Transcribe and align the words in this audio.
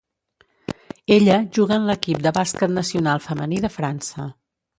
Ella 1.15 1.35
juga 1.57 1.77
en 1.81 1.85
l'equip 1.89 2.23
de 2.25 2.33
bàsquet 2.39 2.75
nacional 2.79 3.23
femení 3.27 3.61
de 3.69 3.73
França. 3.77 4.29